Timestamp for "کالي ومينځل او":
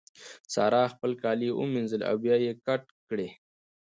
1.23-2.15